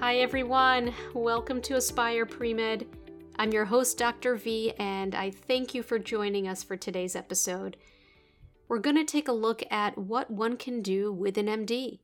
Hi, 0.00 0.16
everyone. 0.16 0.94
Welcome 1.12 1.60
to 1.60 1.76
Aspire 1.76 2.24
Premed. 2.24 2.86
I'm 3.38 3.52
your 3.52 3.66
host, 3.66 3.98
Dr. 3.98 4.34
V, 4.34 4.72
and 4.78 5.14
I 5.14 5.30
thank 5.30 5.74
you 5.74 5.82
for 5.82 5.98
joining 5.98 6.48
us 6.48 6.62
for 6.62 6.74
today's 6.74 7.14
episode. 7.14 7.76
We're 8.66 8.78
going 8.78 8.96
to 8.96 9.04
take 9.04 9.28
a 9.28 9.32
look 9.32 9.62
at 9.70 9.98
what 9.98 10.30
one 10.30 10.56
can 10.56 10.80
do 10.80 11.12
with 11.12 11.36
an 11.36 11.48
MD. 11.48 11.98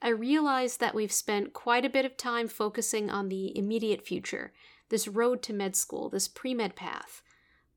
I 0.00 0.08
realize 0.08 0.78
that 0.78 0.94
we've 0.94 1.12
spent 1.12 1.52
quite 1.52 1.84
a 1.84 1.90
bit 1.90 2.06
of 2.06 2.16
time 2.16 2.48
focusing 2.48 3.10
on 3.10 3.28
the 3.28 3.56
immediate 3.58 4.06
future, 4.06 4.54
this 4.88 5.06
road 5.06 5.42
to 5.42 5.52
med 5.52 5.76
school, 5.76 6.08
this 6.08 6.28
pre 6.28 6.54
med 6.54 6.76
path, 6.76 7.20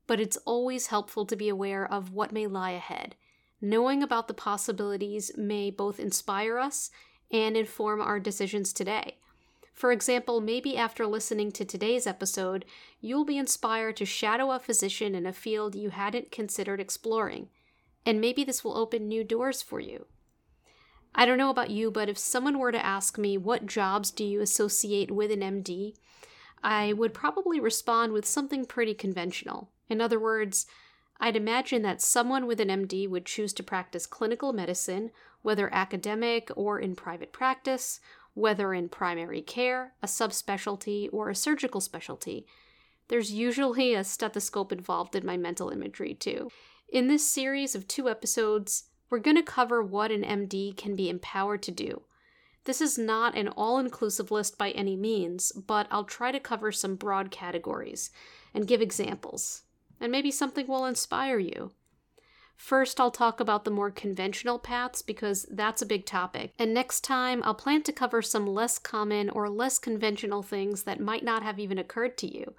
but 0.08 0.22
it's 0.22 0.38
always 0.46 0.88
helpful 0.88 1.26
to 1.26 1.36
be 1.36 1.50
aware 1.50 1.86
of 1.86 2.14
what 2.14 2.32
may 2.32 2.48
lie 2.48 2.72
ahead. 2.72 3.16
Knowing 3.60 4.02
about 4.02 4.30
the 4.30 4.34
possibilities 4.34 5.30
may 5.36 5.70
both 5.70 6.00
inspire 6.00 6.58
us 6.58 6.90
and 7.30 7.58
inform 7.58 8.00
our 8.00 8.18
decisions 8.18 8.72
today. 8.72 9.18
For 9.74 9.92
example, 9.92 10.42
maybe 10.42 10.78
after 10.78 11.08
listening 11.08 11.52
to 11.54 11.66
today's 11.66 12.06
episode, 12.06 12.66
you'll 13.00 13.26
be 13.26 13.38
inspired 13.38 13.98
to 13.98 14.06
shadow 14.06 14.52
a 14.52 14.60
physician 14.60 15.16
in 15.16 15.26
a 15.26 15.34
field 15.34 15.76
you 15.76 15.90
hadn't 15.90 16.32
considered 16.32 16.80
exploring. 16.80 17.50
And 18.06 18.22
maybe 18.22 18.44
this 18.44 18.64
will 18.64 18.78
open 18.78 19.08
new 19.08 19.24
doors 19.24 19.62
for 19.62 19.80
you. 19.80 20.06
I 21.14 21.26
don't 21.26 21.38
know 21.38 21.50
about 21.50 21.72
you, 21.72 21.92
but 21.92 22.10
if 22.10 22.18
someone 22.18 22.58
were 22.58 22.72
to 22.72 22.86
ask 22.86 23.18
me, 23.18 23.38
what 23.38 23.66
jobs 23.66 24.12
do 24.12 24.24
you 24.24 24.42
associate 24.42 25.12
with 25.12 25.32
an 25.32 25.42
MD? 25.42 25.96
I 26.64 26.94
would 26.94 27.14
probably 27.14 27.60
respond 27.60 28.14
with 28.14 28.26
something 28.26 28.66
pretty 28.66 28.94
conventional. 28.94 29.70
In 29.90 30.00
other 30.00 30.20
words, 30.20 30.68
I'd 31.20 31.36
imagine 31.36 31.82
that 31.84 32.02
someone 32.02 32.48
with 32.48 32.60
an 32.60 32.70
MD 32.70 33.10
would 33.10 33.26
choose 33.26 33.54
to 33.54 33.64
practice 33.64 34.08
clinical 34.08 34.54
medicine, 34.54 35.12
whether 35.42 35.74
academic 35.74 36.50
or 36.56 36.80
in 36.80 36.96
private 36.96 37.34
practice, 37.34 38.00
whether 38.34 38.74
in 38.74 38.90
primary 38.90 39.42
care, 39.42 39.94
a 40.02 40.08
subspecialty, 40.08 41.10
or 41.12 41.30
a 41.30 41.36
surgical 41.36 41.82
specialty. 41.82 42.46
There's 43.08 43.32
usually 43.32 43.94
a 43.94 44.04
stethoscope 44.04 44.72
involved 44.72 45.16
in 45.16 45.26
my 45.26 45.38
mental 45.38 45.70
imagery, 45.70 46.14
too. 46.14 46.50
In 46.92 47.08
this 47.08 47.28
series 47.28 47.76
of 47.76 47.88
two 47.88 48.10
episodes, 48.10 48.86
we're 49.10 49.20
going 49.20 49.36
to 49.36 49.44
cover 49.44 49.82
what 49.82 50.12
an 50.12 50.24
MD 50.24 50.76
can 50.76 50.96
be 50.96 51.10
empowered 51.10 51.62
to 51.64 51.72
do. 51.72 52.04
This 52.64 52.80
is 52.80 52.98
not 52.98 53.36
an 53.36 53.48
all 53.50 53.80
inclusive 53.80 54.32
list 54.32 54.58
by 54.58 54.72
any 54.72 54.96
means, 54.96 55.52
but 55.52 55.88
I'll 55.90 56.04
try 56.04 56.32
to 56.32 56.40
cover 56.40 56.72
some 56.72 56.96
broad 56.96 57.32
categories 57.32 58.12
and 58.54 58.68
give 58.68 58.82
examples, 58.82 59.64
and 60.00 60.12
maybe 60.12 60.32
something 60.32 60.68
will 60.68 60.86
inspire 60.86 61.40
you. 61.40 61.72
First, 62.62 63.02
I'll 63.02 63.12
talk 63.12 63.40
about 63.40 63.66
the 63.66 63.72
more 63.72 63.90
conventional 63.90 64.60
paths 64.60 65.02
because 65.02 65.48
that's 65.50 65.82
a 65.82 65.86
big 65.86 66.06
topic. 66.06 66.54
And 66.60 66.76
next 66.76 67.04
time, 67.04 67.42
I'll 67.44 67.56
plan 67.56 67.82
to 67.82 67.92
cover 67.92 68.22
some 68.22 68.46
less 68.46 68.78
common 68.78 69.32
or 69.32 69.50
less 69.50 69.80
conventional 69.80 70.44
things 70.44 70.84
that 70.84 71.00
might 71.00 71.24
not 71.24 71.42
have 71.42 71.58
even 71.60 71.80
occurred 71.80 72.20
to 72.20 72.32
you. 72.32 72.54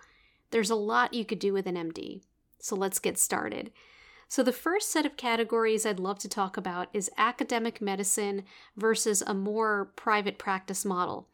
There's 0.51 0.71
a 0.71 0.75
lot 0.75 1.15
you 1.15 1.25
could 1.25 1.39
do 1.39 1.53
with 1.53 1.69
an 1.69 1.77
MD. 1.77 2.21
So 2.59 2.75
let's 2.75 2.99
get 2.99 3.17
started. 3.17 3.71
So, 4.27 4.43
the 4.43 4.53
first 4.53 4.91
set 4.91 5.07
of 5.07 5.17
categories 5.17 5.87
I'd 5.87 6.01
love 6.01 6.19
to 6.19 6.29
talk 6.29 6.57
about 6.57 6.89
is 6.93 7.09
academic 7.17 7.81
medicine 7.81 8.43
versus 8.77 9.23
a 9.23 9.35
more 9.35 9.93
private 9.95 10.37
practice 10.37 10.85
model. 10.85 11.29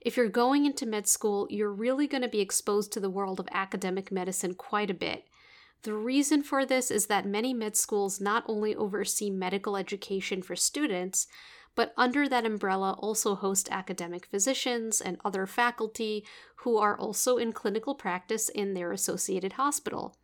If 0.00 0.16
you're 0.16 0.30
going 0.30 0.64
into 0.64 0.86
med 0.86 1.06
school, 1.06 1.46
you're 1.50 1.70
really 1.70 2.06
going 2.06 2.22
to 2.22 2.28
be 2.28 2.40
exposed 2.40 2.92
to 2.94 3.00
the 3.00 3.10
world 3.10 3.38
of 3.38 3.48
academic 3.52 4.10
medicine 4.10 4.54
quite 4.54 4.90
a 4.90 4.94
bit. 4.94 5.26
The 5.86 5.94
reason 5.94 6.42
for 6.42 6.66
this 6.66 6.90
is 6.90 7.06
that 7.06 7.24
many 7.24 7.54
med 7.54 7.76
schools 7.76 8.20
not 8.20 8.42
only 8.48 8.74
oversee 8.74 9.30
medical 9.30 9.76
education 9.76 10.42
for 10.42 10.56
students, 10.56 11.28
but 11.76 11.94
under 11.96 12.28
that 12.28 12.44
umbrella 12.44 12.96
also 12.98 13.36
host 13.36 13.68
academic 13.70 14.26
physicians 14.26 15.00
and 15.00 15.16
other 15.24 15.46
faculty 15.46 16.26
who 16.56 16.76
are 16.76 16.98
also 16.98 17.36
in 17.36 17.52
clinical 17.52 17.94
practice 17.94 18.48
in 18.48 18.74
their 18.74 18.90
associated 18.90 19.52
hospital. 19.52 20.16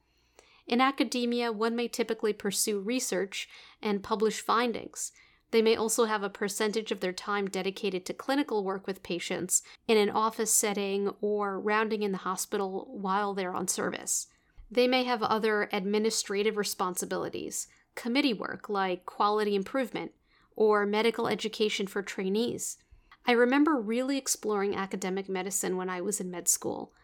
In 0.67 0.81
academia, 0.81 1.53
one 1.53 1.77
may 1.77 1.87
typically 1.87 2.33
pursue 2.33 2.81
research 2.81 3.49
and 3.81 4.03
publish 4.03 4.41
findings. 4.41 5.13
They 5.53 5.63
may 5.63 5.77
also 5.77 6.07
have 6.07 6.25
a 6.25 6.29
percentage 6.29 6.91
of 6.91 6.99
their 6.99 7.13
time 7.13 7.47
dedicated 7.47 8.05
to 8.07 8.15
clinical 8.15 8.65
work 8.65 8.89
with 8.89 9.05
patients 9.05 9.63
in 9.87 9.97
an 9.97 10.11
office 10.11 10.51
setting 10.51 11.13
or 11.21 11.61
rounding 11.61 12.03
in 12.03 12.11
the 12.11 12.19
hospital 12.19 12.89
while 12.91 13.33
they're 13.33 13.55
on 13.55 13.69
service. 13.69 14.27
They 14.73 14.89
may 14.89 15.05
have 15.05 15.23
other 15.23 15.69
administrative 15.71 16.57
responsibilities, 16.57 17.69
committee 17.95 18.33
work 18.33 18.71
like 18.71 19.05
quality 19.05 19.55
improvement, 19.55 20.13
or 20.57 20.87
medical 20.87 21.29
education 21.29 21.87
for 21.87 22.01
trainees. 22.01 22.79
I 23.27 23.33
remember 23.33 23.79
really 23.79 24.17
exploring 24.17 24.75
academic 24.75 25.29
medicine 25.29 25.77
when 25.77 25.91
I 25.91 26.01
was 26.01 26.21
in 26.21 26.31
med 26.31 26.49
school. 26.49 26.95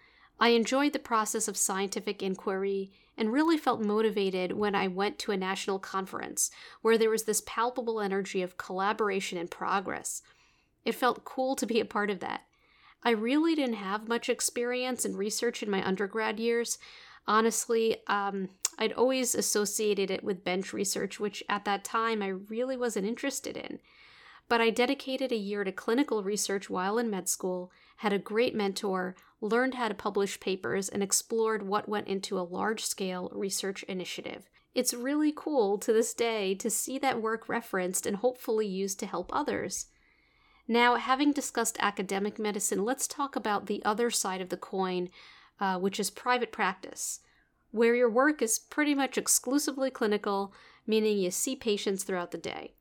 I 0.40 0.50
enjoyed 0.50 0.94
the 0.94 0.98
process 0.98 1.46
of 1.46 1.58
scientific 1.58 2.22
inquiry 2.22 2.90
and 3.18 3.34
really 3.34 3.58
felt 3.58 3.82
motivated 3.82 4.52
when 4.52 4.74
I 4.74 4.88
went 4.88 5.18
to 5.18 5.32
a 5.32 5.36
national 5.36 5.78
conference 5.78 6.50
where 6.80 6.96
there 6.96 7.10
was 7.10 7.24
this 7.24 7.42
palpable 7.44 8.00
energy 8.00 8.40
of 8.40 8.56
collaboration 8.56 9.36
and 9.36 9.50
progress. 9.50 10.22
It 10.86 10.94
felt 10.94 11.26
cool 11.26 11.54
to 11.56 11.66
be 11.66 11.80
a 11.80 11.84
part 11.84 12.08
of 12.08 12.20
that. 12.20 12.44
I 13.02 13.10
really 13.10 13.54
didn't 13.54 13.74
have 13.74 14.08
much 14.08 14.30
experience 14.30 15.04
in 15.04 15.16
research 15.16 15.62
in 15.62 15.70
my 15.70 15.86
undergrad 15.86 16.40
years, 16.40 16.78
honestly, 17.28 17.98
um, 18.08 18.48
I'd 18.78 18.92
always 18.92 19.34
associated 19.34 20.10
it 20.10 20.24
with 20.24 20.44
bench 20.44 20.72
research, 20.72 21.20
which 21.20 21.44
at 21.48 21.64
that 21.66 21.84
time 21.84 22.22
I 22.22 22.28
really 22.28 22.76
wasn't 22.76 23.06
interested 23.06 23.56
in. 23.56 23.78
But 24.48 24.60
I 24.60 24.70
dedicated 24.70 25.30
a 25.30 25.36
year 25.36 25.62
to 25.62 25.72
clinical 25.72 26.22
research 26.22 26.70
while 26.70 26.96
in 26.98 27.10
med 27.10 27.28
school, 27.28 27.70
had 27.98 28.12
a 28.12 28.18
great 28.18 28.54
mentor, 28.54 29.14
learned 29.40 29.74
how 29.74 29.88
to 29.88 29.94
publish 29.94 30.40
papers, 30.40 30.88
and 30.88 31.02
explored 31.02 31.62
what 31.62 31.88
went 31.88 32.08
into 32.08 32.38
a 32.38 32.40
large 32.40 32.84
scale 32.84 33.30
research 33.34 33.82
initiative. 33.84 34.48
It's 34.74 34.94
really 34.94 35.32
cool 35.36 35.76
to 35.78 35.92
this 35.92 36.14
day 36.14 36.54
to 36.54 36.70
see 36.70 36.98
that 36.98 37.20
work 37.20 37.48
referenced 37.48 38.06
and 38.06 38.16
hopefully 38.16 38.66
used 38.66 38.98
to 39.00 39.06
help 39.06 39.30
others. 39.34 39.86
Now, 40.66 40.96
having 40.96 41.32
discussed 41.32 41.76
academic 41.80 42.38
medicine, 42.38 42.84
let's 42.84 43.08
talk 43.08 43.36
about 43.36 43.66
the 43.66 43.82
other 43.84 44.10
side 44.10 44.40
of 44.40 44.50
the 44.50 44.56
coin 44.56 45.10
uh, 45.60 45.78
which 45.78 45.98
is 45.98 46.10
private 46.10 46.52
practice, 46.52 47.20
where 47.70 47.94
your 47.94 48.10
work 48.10 48.40
is 48.42 48.58
pretty 48.58 48.94
much 48.94 49.18
exclusively 49.18 49.90
clinical, 49.90 50.52
meaning 50.86 51.18
you 51.18 51.30
see 51.30 51.56
patients 51.56 52.04
throughout 52.04 52.30
the 52.30 52.38
day. 52.38 52.74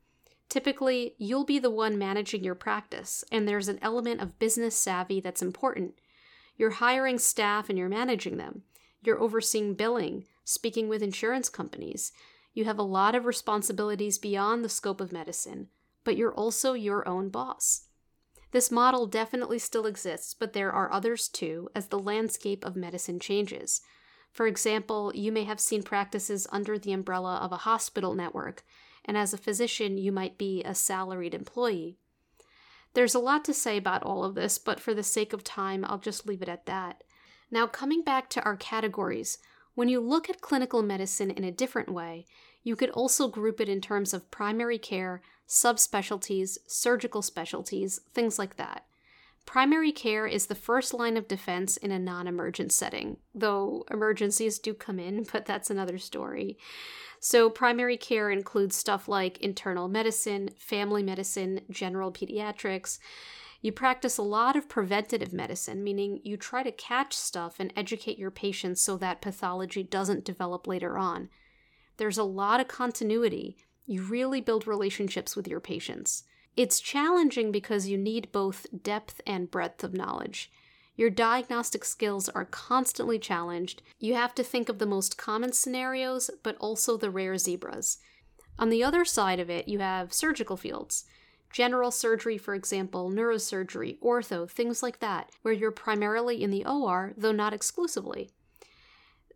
Typically, 0.48 1.14
you'll 1.18 1.44
be 1.44 1.58
the 1.58 1.70
one 1.70 1.98
managing 1.98 2.42
your 2.42 2.54
practice, 2.54 3.22
and 3.30 3.46
there's 3.46 3.68
an 3.68 3.78
element 3.82 4.20
of 4.20 4.38
business 4.38 4.74
savvy 4.74 5.20
that's 5.20 5.42
important. 5.42 5.94
You're 6.56 6.70
hiring 6.70 7.18
staff 7.18 7.68
and 7.68 7.78
you're 7.78 7.88
managing 7.88 8.38
them. 8.38 8.62
You're 9.02 9.20
overseeing 9.20 9.74
billing, 9.74 10.24
speaking 10.44 10.88
with 10.88 11.02
insurance 11.02 11.48
companies. 11.48 12.12
You 12.54 12.64
have 12.64 12.78
a 12.78 12.82
lot 12.82 13.14
of 13.14 13.26
responsibilities 13.26 14.18
beyond 14.18 14.64
the 14.64 14.68
scope 14.68 15.00
of 15.00 15.12
medicine, 15.12 15.68
but 16.02 16.16
you're 16.16 16.34
also 16.34 16.72
your 16.72 17.06
own 17.06 17.28
boss. 17.28 17.87
This 18.50 18.70
model 18.70 19.06
definitely 19.06 19.58
still 19.58 19.86
exists, 19.86 20.34
but 20.34 20.52
there 20.52 20.72
are 20.72 20.90
others 20.90 21.28
too, 21.28 21.68
as 21.74 21.88
the 21.88 21.98
landscape 21.98 22.64
of 22.64 22.76
medicine 22.76 23.20
changes. 23.20 23.82
For 24.32 24.46
example, 24.46 25.12
you 25.14 25.32
may 25.32 25.44
have 25.44 25.60
seen 25.60 25.82
practices 25.82 26.46
under 26.50 26.78
the 26.78 26.92
umbrella 26.92 27.36
of 27.36 27.52
a 27.52 27.58
hospital 27.58 28.14
network, 28.14 28.64
and 29.04 29.16
as 29.16 29.34
a 29.34 29.38
physician, 29.38 29.98
you 29.98 30.12
might 30.12 30.38
be 30.38 30.62
a 30.64 30.74
salaried 30.74 31.34
employee. 31.34 31.96
There's 32.94 33.14
a 33.14 33.20
lot 33.20 33.44
to 33.44 33.54
say 33.54 33.76
about 33.76 34.02
all 34.02 34.24
of 34.24 34.34
this, 34.34 34.58
but 34.58 34.80
for 34.80 34.94
the 34.94 35.02
sake 35.02 35.32
of 35.32 35.44
time, 35.44 35.84
I'll 35.84 35.98
just 35.98 36.26
leave 36.26 36.42
it 36.42 36.48
at 36.48 36.66
that. 36.66 37.04
Now, 37.50 37.66
coming 37.66 38.02
back 38.02 38.28
to 38.30 38.42
our 38.44 38.56
categories, 38.56 39.38
when 39.74 39.88
you 39.88 40.00
look 40.00 40.28
at 40.28 40.40
clinical 40.40 40.82
medicine 40.82 41.30
in 41.30 41.44
a 41.44 41.52
different 41.52 41.88
way, 41.88 42.26
you 42.62 42.76
could 42.76 42.90
also 42.90 43.28
group 43.28 43.60
it 43.60 43.68
in 43.68 43.80
terms 43.80 44.12
of 44.12 44.30
primary 44.30 44.78
care, 44.78 45.22
subspecialties, 45.48 46.58
surgical 46.66 47.22
specialties, 47.22 48.00
things 48.12 48.38
like 48.38 48.56
that. 48.56 48.84
Primary 49.46 49.92
care 49.92 50.26
is 50.26 50.46
the 50.46 50.54
first 50.54 50.92
line 50.92 51.16
of 51.16 51.26
defense 51.26 51.78
in 51.78 51.90
a 51.90 51.98
non 51.98 52.26
emergent 52.26 52.70
setting, 52.70 53.16
though 53.34 53.86
emergencies 53.90 54.58
do 54.58 54.74
come 54.74 54.98
in, 54.98 55.26
but 55.32 55.46
that's 55.46 55.70
another 55.70 55.96
story. 55.96 56.58
So, 57.18 57.48
primary 57.48 57.96
care 57.96 58.30
includes 58.30 58.76
stuff 58.76 59.08
like 59.08 59.38
internal 59.38 59.88
medicine, 59.88 60.50
family 60.58 61.02
medicine, 61.02 61.62
general 61.70 62.12
pediatrics. 62.12 62.98
You 63.62 63.72
practice 63.72 64.18
a 64.18 64.22
lot 64.22 64.54
of 64.54 64.68
preventative 64.68 65.32
medicine, 65.32 65.82
meaning 65.82 66.20
you 66.22 66.36
try 66.36 66.62
to 66.62 66.70
catch 66.70 67.14
stuff 67.14 67.56
and 67.58 67.72
educate 67.74 68.18
your 68.18 68.30
patients 68.30 68.82
so 68.82 68.96
that 68.98 69.22
pathology 69.22 69.82
doesn't 69.82 70.24
develop 70.24 70.66
later 70.66 70.96
on. 70.96 71.30
There's 71.96 72.18
a 72.18 72.22
lot 72.22 72.60
of 72.60 72.68
continuity 72.68 73.56
you 73.88 74.02
really 74.02 74.42
build 74.42 74.66
relationships 74.66 75.34
with 75.34 75.48
your 75.48 75.60
patients. 75.60 76.24
It's 76.56 76.78
challenging 76.78 77.50
because 77.50 77.88
you 77.88 77.96
need 77.96 78.30
both 78.32 78.66
depth 78.82 79.22
and 79.26 79.50
breadth 79.50 79.82
of 79.82 79.94
knowledge. 79.94 80.52
Your 80.94 81.08
diagnostic 81.08 81.84
skills 81.84 82.28
are 82.28 82.44
constantly 82.44 83.18
challenged. 83.18 83.80
You 83.98 84.14
have 84.14 84.34
to 84.34 84.42
think 84.42 84.68
of 84.68 84.78
the 84.78 84.84
most 84.84 85.16
common 85.16 85.52
scenarios, 85.52 86.30
but 86.42 86.56
also 86.58 86.96
the 86.96 87.10
rare 87.10 87.38
zebras. 87.38 87.98
On 88.58 88.68
the 88.68 88.84
other 88.84 89.04
side 89.06 89.40
of 89.40 89.48
it, 89.48 89.68
you 89.68 89.78
have 89.78 90.12
surgical 90.12 90.56
fields. 90.56 91.04
General 91.50 91.90
surgery, 91.90 92.36
for 92.36 92.54
example, 92.54 93.10
neurosurgery, 93.10 93.98
ortho, 94.00 94.50
things 94.50 94.82
like 94.82 94.98
that, 94.98 95.30
where 95.40 95.54
you're 95.54 95.70
primarily 95.70 96.42
in 96.42 96.50
the 96.50 96.66
OR, 96.66 97.14
though 97.16 97.32
not 97.32 97.54
exclusively. 97.54 98.28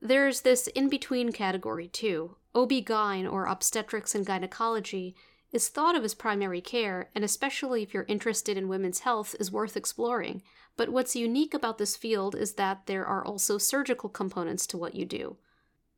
There's 0.02 0.42
this 0.42 0.66
in 0.66 0.90
between 0.90 1.32
category, 1.32 1.88
too. 1.88 2.36
OB-GYN, 2.54 3.30
or 3.30 3.46
obstetrics 3.46 4.14
and 4.14 4.26
gynecology, 4.26 5.14
is 5.52 5.68
thought 5.68 5.94
of 5.94 6.04
as 6.04 6.14
primary 6.14 6.60
care, 6.60 7.10
and 7.14 7.24
especially 7.24 7.82
if 7.82 7.92
you're 7.92 8.06
interested 8.08 8.56
in 8.56 8.68
women's 8.68 9.00
health, 9.00 9.34
is 9.38 9.52
worth 9.52 9.76
exploring. 9.76 10.42
But 10.76 10.88
what's 10.88 11.14
unique 11.14 11.54
about 11.54 11.78
this 11.78 11.96
field 11.96 12.34
is 12.34 12.54
that 12.54 12.86
there 12.86 13.06
are 13.06 13.24
also 13.24 13.58
surgical 13.58 14.08
components 14.08 14.66
to 14.68 14.78
what 14.78 14.94
you 14.94 15.04
do. 15.04 15.36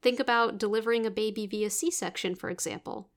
Think 0.03 0.19
about 0.19 0.59
delivering 0.59 1.07
a 1.07 1.11
baby 1.11 1.47
via 1.47 1.71
C 1.71 1.91
section, 1.91 2.35
for 2.35 2.51
example. 2.51 3.09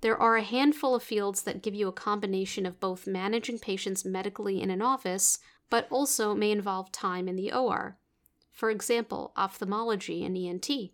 There 0.00 0.16
are 0.16 0.36
a 0.36 0.42
handful 0.42 0.94
of 0.94 1.02
fields 1.02 1.42
that 1.42 1.62
give 1.62 1.74
you 1.74 1.88
a 1.88 1.92
combination 1.92 2.64
of 2.66 2.80
both 2.80 3.06
managing 3.06 3.58
patients 3.58 4.04
medically 4.04 4.62
in 4.62 4.70
an 4.70 4.80
office, 4.80 5.38
but 5.70 5.86
also 5.90 6.34
may 6.34 6.50
involve 6.50 6.92
time 6.92 7.28
in 7.28 7.36
the 7.36 7.52
OR. 7.52 7.98
For 8.52 8.70
example, 8.70 9.32
ophthalmology 9.36 10.24
and 10.24 10.36
ENT. 10.36 10.92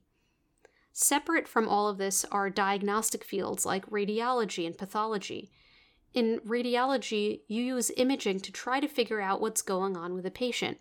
Separate 0.96 1.48
from 1.48 1.68
all 1.68 1.88
of 1.88 1.98
this 1.98 2.24
are 2.30 2.48
diagnostic 2.48 3.24
fields 3.24 3.66
like 3.66 3.84
radiology 3.90 4.64
and 4.64 4.78
pathology. 4.78 5.50
In 6.14 6.38
radiology, 6.46 7.40
you 7.48 7.64
use 7.64 7.90
imaging 7.96 8.38
to 8.40 8.52
try 8.52 8.78
to 8.78 8.86
figure 8.86 9.20
out 9.20 9.40
what's 9.40 9.60
going 9.60 9.96
on 9.96 10.14
with 10.14 10.24
a 10.24 10.30
patient. 10.30 10.78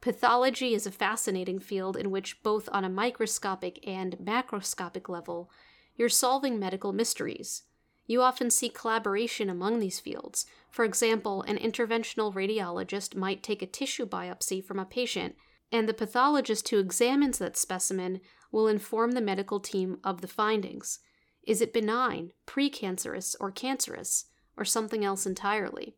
Pathology 0.00 0.74
is 0.74 0.88
a 0.88 0.90
fascinating 0.90 1.60
field 1.60 1.96
in 1.96 2.10
which, 2.10 2.42
both 2.42 2.68
on 2.72 2.84
a 2.84 2.88
microscopic 2.88 3.78
and 3.86 4.18
macroscopic 4.18 5.08
level, 5.08 5.52
you're 5.94 6.08
solving 6.08 6.58
medical 6.58 6.92
mysteries. 6.92 7.62
You 8.08 8.22
often 8.22 8.50
see 8.50 8.68
collaboration 8.68 9.48
among 9.48 9.78
these 9.78 10.00
fields. 10.00 10.46
For 10.68 10.84
example, 10.84 11.42
an 11.42 11.58
interventional 11.58 12.34
radiologist 12.34 13.14
might 13.14 13.44
take 13.44 13.62
a 13.62 13.66
tissue 13.66 14.04
biopsy 14.04 14.64
from 14.64 14.80
a 14.80 14.84
patient, 14.84 15.36
and 15.72 15.88
the 15.88 15.94
pathologist 15.94 16.68
who 16.68 16.78
examines 16.78 17.38
that 17.38 17.56
specimen 17.56 18.20
will 18.52 18.68
inform 18.68 19.12
the 19.12 19.20
medical 19.20 19.60
team 19.60 19.98
of 20.04 20.20
the 20.20 20.28
findings. 20.28 21.00
Is 21.42 21.60
it 21.60 21.72
benign, 21.72 22.30
precancerous, 22.46 23.34
or 23.40 23.50
cancerous, 23.50 24.26
or 24.56 24.64
something 24.64 25.04
else 25.04 25.26
entirely? 25.26 25.96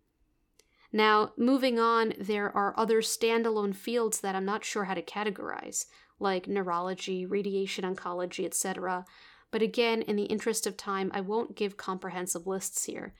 Now, 0.92 1.32
moving 1.36 1.78
on, 1.78 2.14
there 2.18 2.54
are 2.56 2.78
other 2.78 3.02
standalone 3.02 3.74
fields 3.74 4.20
that 4.20 4.34
I'm 4.34 4.46
not 4.46 4.64
sure 4.64 4.84
how 4.84 4.94
to 4.94 5.02
categorize, 5.02 5.86
like 6.18 6.48
neurology, 6.48 7.26
radiation 7.26 7.84
oncology, 7.84 8.44
etc., 8.46 9.04
but 9.50 9.62
again, 9.62 10.02
in 10.02 10.16
the 10.16 10.24
interest 10.24 10.66
of 10.66 10.76
time, 10.76 11.10
I 11.14 11.20
won't 11.20 11.56
give 11.56 11.76
comprehensive 11.76 12.46
lists 12.46 12.84
here. 12.84 13.14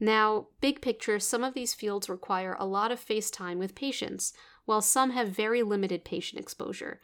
Now, 0.00 0.48
big 0.60 0.80
picture, 0.80 1.18
some 1.18 1.44
of 1.44 1.54
these 1.54 1.74
fields 1.74 2.08
require 2.08 2.56
a 2.58 2.66
lot 2.66 2.90
of 2.90 3.00
face 3.00 3.30
time 3.30 3.58
with 3.58 3.74
patients, 3.74 4.32
while 4.68 4.82
some 4.82 5.12
have 5.12 5.30
very 5.30 5.62
limited 5.62 6.04
patient 6.04 6.38
exposure. 6.38 7.00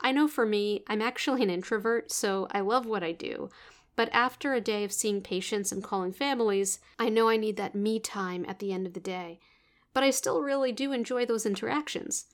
I 0.00 0.10
know 0.10 0.26
for 0.26 0.44
me, 0.44 0.82
I'm 0.88 1.00
actually 1.00 1.44
an 1.44 1.48
introvert, 1.48 2.10
so 2.10 2.48
I 2.50 2.58
love 2.58 2.86
what 2.86 3.04
I 3.04 3.12
do. 3.12 3.50
But 3.94 4.12
after 4.12 4.52
a 4.52 4.60
day 4.60 4.82
of 4.82 4.92
seeing 4.92 5.20
patients 5.20 5.70
and 5.70 5.80
calling 5.80 6.12
families, 6.12 6.80
I 6.98 7.08
know 7.10 7.28
I 7.28 7.36
need 7.36 7.56
that 7.56 7.76
me 7.76 8.00
time 8.00 8.44
at 8.48 8.58
the 8.58 8.72
end 8.72 8.84
of 8.84 8.94
the 8.94 9.00
day. 9.00 9.38
But 9.92 10.02
I 10.02 10.10
still 10.10 10.42
really 10.42 10.72
do 10.72 10.90
enjoy 10.90 11.24
those 11.24 11.46
interactions. 11.46 12.26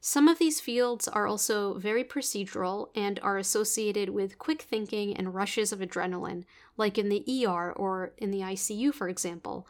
Some 0.00 0.28
of 0.28 0.38
these 0.38 0.60
fields 0.60 1.08
are 1.08 1.26
also 1.26 1.74
very 1.74 2.04
procedural 2.04 2.90
and 2.94 3.18
are 3.24 3.36
associated 3.36 4.10
with 4.10 4.38
quick 4.38 4.62
thinking 4.62 5.16
and 5.16 5.34
rushes 5.34 5.72
of 5.72 5.80
adrenaline, 5.80 6.44
like 6.76 6.98
in 6.98 7.08
the 7.08 7.24
ER 7.44 7.72
or 7.72 8.12
in 8.16 8.30
the 8.30 8.42
ICU, 8.42 8.94
for 8.94 9.08
example, 9.08 9.66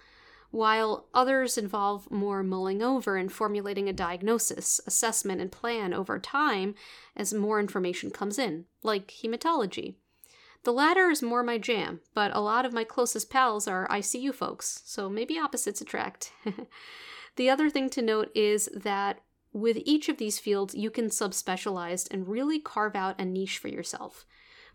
while 0.51 1.07
others 1.15 1.57
involve 1.57 2.11
more 2.11 2.43
mulling 2.43 2.83
over 2.83 3.17
and 3.17 3.31
formulating 3.31 3.89
a 3.89 3.93
diagnosis, 3.93 4.81
assessment, 4.87 5.41
and 5.41 5.53
plan 5.53 5.95
over 5.95 6.19
time 6.19 6.75
as 7.17 7.33
more 7.33 7.61
information 7.61 8.11
comes 8.11 8.39
in, 8.39 8.65
like 8.83 9.09
hematology. 9.09 9.95
The 10.65 10.73
latter 10.73 11.09
is 11.09 11.23
more 11.23 11.43
my 11.43 11.57
jam, 11.57 12.01
but 12.15 12.35
a 12.35 12.41
lot 12.41 12.67
of 12.67 12.73
my 12.73 12.85
closest 12.85 13.31
pals 13.31 13.67
are 13.67 13.89
ICU 13.89 14.35
folks, 14.35 14.83
so 14.85 15.09
maybe 15.09 15.39
opposites 15.39 15.81
attract. 15.81 16.33
the 17.37 17.49
other 17.49 17.71
thing 17.71 17.89
to 17.91 18.03
note 18.03 18.31
is 18.35 18.69
that 18.75 19.21
with 19.53 19.79
each 19.85 20.09
of 20.09 20.19
these 20.19 20.39
fields, 20.39 20.75
you 20.75 20.91
can 20.91 21.07
subspecialize 21.07 22.09
and 22.11 22.29
really 22.29 22.59
carve 22.59 22.95
out 22.95 23.19
a 23.19 23.25
niche 23.25 23.59
for 23.59 23.69
yourself. 23.69 24.27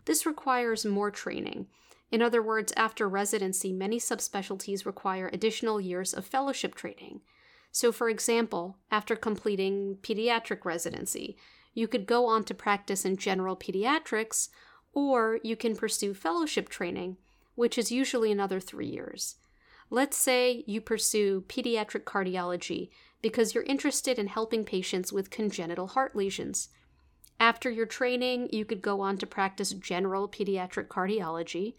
This 0.06 0.26
requires 0.26 0.84
more 0.84 1.10
training. 1.10 1.66
In 2.10 2.22
other 2.22 2.42
words, 2.42 2.72
after 2.76 3.08
residency, 3.08 3.72
many 3.72 3.98
subspecialties 3.98 4.86
require 4.86 5.28
additional 5.32 5.80
years 5.80 6.14
of 6.14 6.24
fellowship 6.24 6.74
training. 6.74 7.20
So, 7.72 7.92
for 7.92 8.08
example, 8.08 8.78
after 8.90 9.16
completing 9.16 9.98
pediatric 10.02 10.64
residency, 10.64 11.36
you 11.74 11.88
could 11.88 12.06
go 12.06 12.26
on 12.26 12.44
to 12.44 12.54
practice 12.54 13.04
in 13.04 13.16
general 13.16 13.56
pediatrics, 13.56 14.48
or 14.94 15.40
you 15.42 15.56
can 15.56 15.76
pursue 15.76 16.14
fellowship 16.14 16.68
training, 16.68 17.18
which 17.54 17.76
is 17.76 17.92
usually 17.92 18.32
another 18.32 18.60
three 18.60 18.86
years. 18.86 19.36
Let's 19.90 20.16
say 20.16 20.64
you 20.66 20.80
pursue 20.80 21.44
pediatric 21.48 22.04
cardiology 22.04 22.88
because 23.20 23.54
you're 23.54 23.64
interested 23.64 24.18
in 24.18 24.28
helping 24.28 24.64
patients 24.64 25.12
with 25.12 25.30
congenital 25.30 25.88
heart 25.88 26.16
lesions. 26.16 26.68
After 27.38 27.70
your 27.70 27.86
training, 27.86 28.48
you 28.52 28.64
could 28.64 28.80
go 28.80 29.00
on 29.00 29.18
to 29.18 29.26
practice 29.26 29.72
general 29.72 30.28
pediatric 30.28 30.88
cardiology, 30.88 31.74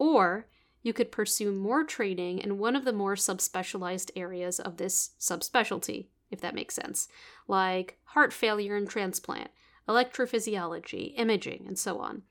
or 0.00 0.46
you 0.82 0.94
could 0.94 1.12
pursue 1.12 1.52
more 1.52 1.84
training 1.84 2.38
in 2.38 2.58
one 2.58 2.74
of 2.74 2.86
the 2.86 2.92
more 2.92 3.14
subspecialized 3.14 4.10
areas 4.16 4.58
of 4.58 4.78
this 4.78 5.10
subspecialty, 5.20 6.06
if 6.30 6.40
that 6.40 6.54
makes 6.54 6.74
sense, 6.74 7.06
like 7.46 7.98
heart 8.04 8.32
failure 8.32 8.76
and 8.76 8.88
transplant, 8.88 9.50
electrophysiology, 9.86 11.12
imaging, 11.16 11.64
and 11.68 11.78
so 11.78 11.98
on. 11.98 12.22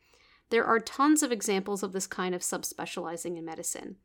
There 0.50 0.66
are 0.66 0.80
tons 0.80 1.22
of 1.22 1.32
examples 1.32 1.84
of 1.84 1.94
this 1.94 2.08
kind 2.08 2.34
of 2.34 2.42
subspecializing 2.42 3.38
in 3.38 3.46
medicine. 3.46 3.98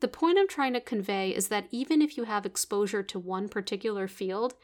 The 0.00 0.08
point 0.08 0.38
I'm 0.38 0.48
trying 0.48 0.72
to 0.72 0.80
convey 0.80 1.30
is 1.30 1.48
that 1.48 1.68
even 1.70 2.00
if 2.00 2.16
you 2.16 2.24
have 2.24 2.46
exposure 2.46 3.02
to 3.02 3.18
one 3.18 3.50
particular 3.50 4.08
field, 4.08 4.54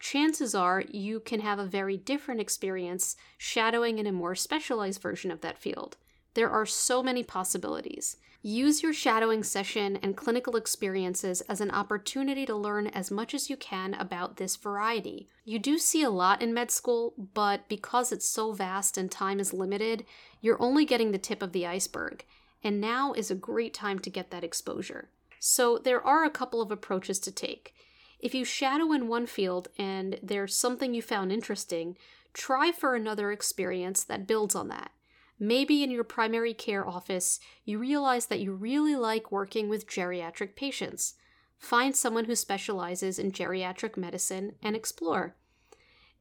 chances 0.00 0.56
are 0.56 0.82
you 0.90 1.20
can 1.20 1.38
have 1.40 1.60
a 1.60 1.66
very 1.66 1.96
different 1.96 2.40
experience 2.40 3.14
shadowing 3.38 3.98
in 3.98 4.08
a 4.08 4.12
more 4.12 4.34
specialized 4.34 5.00
version 5.00 5.30
of 5.30 5.40
that 5.42 5.58
field. 5.58 5.96
There 6.36 6.50
are 6.50 6.66
so 6.66 7.02
many 7.02 7.22
possibilities. 7.22 8.18
Use 8.42 8.82
your 8.82 8.92
shadowing 8.92 9.42
session 9.42 9.98
and 10.02 10.14
clinical 10.14 10.54
experiences 10.54 11.40
as 11.40 11.62
an 11.62 11.70
opportunity 11.70 12.44
to 12.44 12.54
learn 12.54 12.88
as 12.88 13.10
much 13.10 13.32
as 13.32 13.48
you 13.48 13.56
can 13.56 13.94
about 13.94 14.36
this 14.36 14.54
variety. 14.54 15.28
You 15.46 15.58
do 15.58 15.78
see 15.78 16.02
a 16.02 16.10
lot 16.10 16.42
in 16.42 16.52
med 16.52 16.70
school, 16.70 17.14
but 17.32 17.66
because 17.70 18.12
it's 18.12 18.28
so 18.28 18.52
vast 18.52 18.98
and 18.98 19.10
time 19.10 19.40
is 19.40 19.54
limited, 19.54 20.04
you're 20.42 20.60
only 20.60 20.84
getting 20.84 21.12
the 21.12 21.18
tip 21.18 21.40
of 21.40 21.52
the 21.52 21.66
iceberg 21.66 22.26
and 22.62 22.82
now 22.82 23.14
is 23.14 23.30
a 23.30 23.34
great 23.34 23.72
time 23.72 23.98
to 24.00 24.10
get 24.10 24.30
that 24.30 24.44
exposure. 24.44 25.08
So, 25.40 25.78
there 25.78 26.06
are 26.06 26.22
a 26.22 26.30
couple 26.30 26.60
of 26.60 26.70
approaches 26.70 27.18
to 27.20 27.32
take. 27.32 27.74
If 28.20 28.34
you 28.34 28.44
shadow 28.44 28.92
in 28.92 29.08
one 29.08 29.24
field 29.24 29.68
and 29.78 30.18
there's 30.22 30.54
something 30.54 30.92
you 30.92 31.00
found 31.00 31.32
interesting, 31.32 31.96
try 32.34 32.72
for 32.72 32.94
another 32.94 33.32
experience 33.32 34.04
that 34.04 34.26
builds 34.26 34.54
on 34.54 34.68
that. 34.68 34.90
Maybe 35.38 35.82
in 35.82 35.90
your 35.90 36.04
primary 36.04 36.54
care 36.54 36.86
office, 36.86 37.38
you 37.64 37.78
realize 37.78 38.26
that 38.26 38.40
you 38.40 38.52
really 38.52 38.96
like 38.96 39.30
working 39.30 39.68
with 39.68 39.88
geriatric 39.88 40.56
patients. 40.56 41.14
Find 41.58 41.94
someone 41.94 42.24
who 42.24 42.34
specializes 42.34 43.18
in 43.18 43.32
geriatric 43.32 43.96
medicine 43.96 44.54
and 44.62 44.74
explore. 44.74 45.36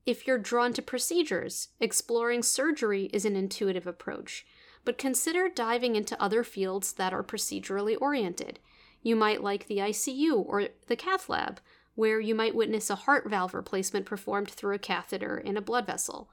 If 0.05 0.27
you're 0.27 0.37
drawn 0.37 0.73
to 0.73 0.81
procedures, 0.81 1.69
exploring 1.79 2.43
surgery 2.43 3.09
is 3.13 3.25
an 3.25 3.35
intuitive 3.35 3.87
approach 3.87 4.45
but 4.85 4.99
consider 4.99 5.49
diving 5.49 5.95
into 5.95 6.21
other 6.21 6.43
fields 6.43 6.93
that 6.93 7.11
are 7.11 7.23
procedurally 7.23 7.97
oriented. 7.99 8.59
You 9.01 9.15
might 9.15 9.43
like 9.43 9.67
the 9.67 9.79
ICU 9.79 10.45
or 10.45 10.69
the 10.87 10.95
cath 10.95 11.27
lab, 11.27 11.59
where 11.95 12.19
you 12.19 12.35
might 12.35 12.55
witness 12.55 12.89
a 12.89 12.95
heart 12.95 13.29
valve 13.29 13.53
replacement 13.53 14.05
performed 14.05 14.49
through 14.49 14.75
a 14.75 14.79
catheter 14.79 15.37
in 15.37 15.57
a 15.57 15.61
blood 15.61 15.87
vessel. 15.87 16.29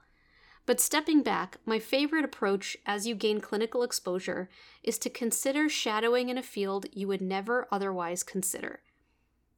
But 0.65 0.79
stepping 0.79 1.23
back, 1.23 1.57
my 1.65 1.79
favorite 1.79 2.23
approach 2.23 2.77
as 2.85 3.05
you 3.05 3.15
gain 3.15 3.41
clinical 3.41 3.83
exposure 3.83 4.49
is 4.81 4.97
to 4.99 5.09
consider 5.09 5.67
shadowing 5.67 6.29
in 6.29 6.37
a 6.37 6.43
field 6.43 6.85
you 6.93 7.07
would 7.07 7.21
never 7.21 7.67
otherwise 7.71 8.23
consider. 8.23 8.81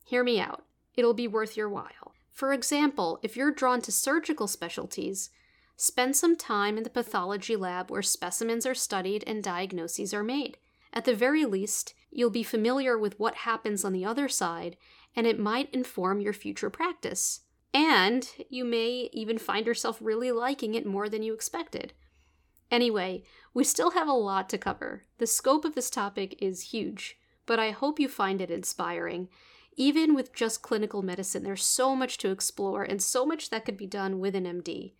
Hear 0.04 0.24
me 0.24 0.40
out, 0.40 0.66
it'll 0.96 1.14
be 1.14 1.28
worth 1.28 1.56
your 1.56 1.70
while. 1.70 2.14
For 2.32 2.54
example, 2.54 3.20
if 3.22 3.38
you're 3.38 3.52
drawn 3.52 3.82
to 3.82 3.92
surgical 3.92 4.48
specialties, 4.48 5.30
Spend 5.78 6.16
some 6.16 6.38
time 6.38 6.78
in 6.78 6.84
the 6.84 6.90
pathology 6.90 7.56
lab 7.56 7.92
where 7.92 8.02
specimens 8.02 8.66
are 8.66 8.76
studied 8.76 9.24
and 9.28 9.44
diagnoses 9.44 10.14
are 10.14 10.24
made. 10.24 10.58
At 10.94 11.04
the 11.04 11.16
very 11.16 11.44
least, 11.46 11.94
you'll 12.10 12.30
be 12.30 12.44
familiar 12.44 12.98
with 12.98 13.20
what 13.20 13.36
happens 13.36 13.84
on 13.84 13.92
the 13.92 14.06
other 14.06 14.30
side, 14.30 14.78
and 15.16 15.28
it 15.28 15.40
might 15.40 15.74
inform 15.74 16.22
your 16.22 16.32
future 16.32 16.70
practice. 16.70 17.42
And 17.76 18.26
you 18.50 18.64
may 18.64 19.10
even 19.12 19.38
find 19.38 19.66
yourself 19.66 19.98
really 20.00 20.32
liking 20.32 20.76
it 20.76 20.86
more 20.86 21.10
than 21.10 21.24
you 21.24 21.34
expected. 21.34 21.92
Anyway, 22.72 23.24
we 23.54 23.66
still 23.66 23.92
have 23.92 24.08
a 24.08 24.14
lot 24.14 24.48
to 24.48 24.58
cover. 24.58 25.04
The 25.18 25.28
scope 25.28 25.66
of 25.66 25.76
this 25.76 25.90
topic 25.90 26.42
is 26.42 26.72
huge, 26.72 27.18
but 27.46 27.60
I 27.60 27.72
hope 27.72 28.00
you 28.00 28.08
find 28.08 28.40
it 28.40 28.50
inspiring. 28.50 29.28
Even 29.76 30.16
with 30.16 30.34
just 30.34 30.62
clinical 30.62 31.02
medicine, 31.02 31.44
there's 31.44 31.66
so 31.66 31.98
much 31.98 32.18
to 32.20 32.32
explore 32.32 32.84
and 32.84 33.04
so 33.04 33.26
much 33.26 33.50
that 33.50 33.66
could 33.66 33.76
be 33.76 33.88
done 33.88 34.22
with 34.22 34.38
an 34.38 34.46
MD. 34.46 34.94